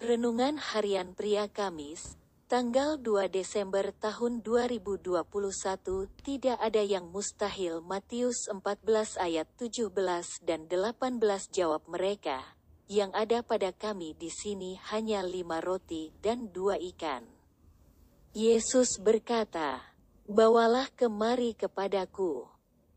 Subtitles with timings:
[0.00, 2.16] Renungan Harian Pria Kamis,
[2.48, 5.12] tanggal 2 Desember tahun 2021
[6.24, 9.92] Tidak ada yang mustahil Matius 14 ayat 17
[10.40, 11.20] dan 18
[11.52, 12.40] jawab mereka,
[12.88, 17.28] yang ada pada kami di sini hanya lima roti dan dua ikan.
[18.32, 19.84] Yesus berkata,
[20.24, 22.48] Bawalah kemari kepadaku.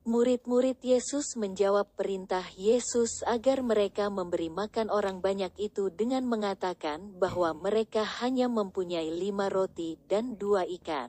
[0.03, 7.55] Murid-murid Yesus menjawab perintah Yesus agar mereka memberi makan orang banyak itu dengan mengatakan bahwa
[7.55, 11.07] mereka hanya mempunyai lima roti dan dua ikan.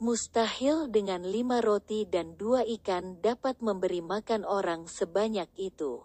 [0.00, 6.00] Mustahil dengan lima roti dan dua ikan dapat memberi makan orang sebanyak itu.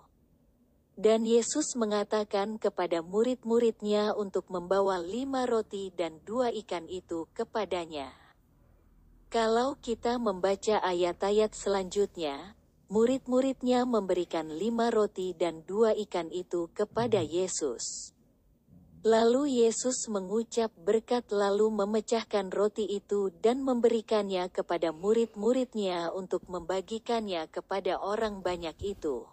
[1.00, 8.12] Dan Yesus mengatakan kepada murid-muridnya untuk membawa lima roti dan dua ikan itu kepadanya.
[9.32, 12.52] Kalau kita membaca ayat-ayat selanjutnya,
[12.92, 18.12] murid-muridnya memberikan lima roti dan dua ikan itu kepada Yesus.
[19.08, 28.04] Lalu Yesus mengucap berkat lalu memecahkan roti itu dan memberikannya kepada murid-muridnya untuk membagikannya kepada
[28.04, 29.32] orang banyak itu.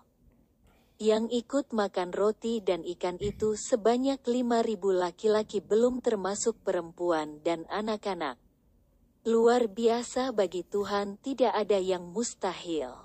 [1.03, 7.67] Yang ikut makan roti dan ikan itu sebanyak lima ribu laki-laki belum termasuk perempuan dan
[7.67, 8.39] anak-anak.
[9.29, 12.97] Luar biasa bagi Tuhan tidak ada yang mustahil.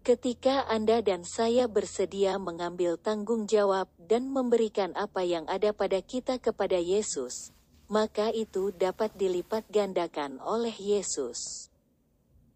[0.00, 6.40] Ketika Anda dan saya bersedia mengambil tanggung jawab dan memberikan apa yang ada pada kita
[6.40, 7.52] kepada Yesus,
[7.84, 11.68] maka itu dapat dilipat gandakan oleh Yesus.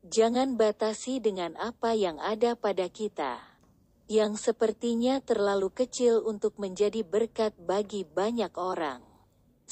[0.08, 3.44] Jangan batasi dengan apa yang ada pada kita,
[4.08, 9.11] yang sepertinya terlalu kecil untuk menjadi berkat bagi banyak orang.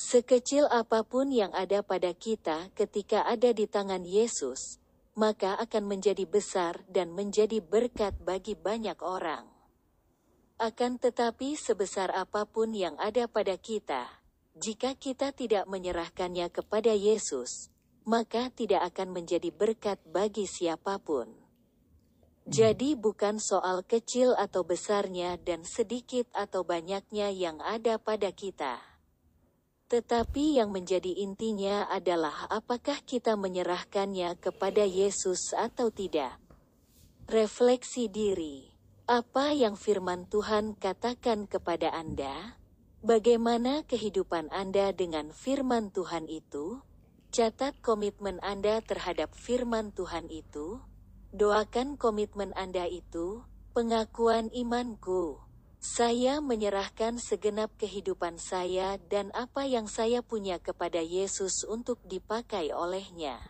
[0.01, 4.81] Sekecil apa pun yang ada pada kita ketika ada di tangan Yesus,
[5.13, 9.45] maka akan menjadi besar dan menjadi berkat bagi banyak orang.
[10.57, 14.09] Akan tetapi sebesar apa pun yang ada pada kita,
[14.57, 17.69] jika kita tidak menyerahkannya kepada Yesus,
[18.09, 21.29] maka tidak akan menjadi berkat bagi siapa pun.
[22.49, 28.90] Jadi bukan soal kecil atau besarnya dan sedikit atau banyaknya yang ada pada kita
[29.91, 36.39] tetapi yang menjadi intinya adalah apakah kita menyerahkannya kepada Yesus atau tidak.
[37.27, 38.71] Refleksi diri.
[39.11, 42.55] Apa yang firman Tuhan katakan kepada Anda?
[43.03, 46.79] Bagaimana kehidupan Anda dengan firman Tuhan itu?
[47.35, 50.79] Catat komitmen Anda terhadap firman Tuhan itu.
[51.35, 53.43] Doakan komitmen Anda itu,
[53.75, 55.50] pengakuan imanku.
[55.81, 63.41] Saya menyerahkan segenap kehidupan saya dan apa yang saya punya kepada Yesus untuk dipakai olehnya.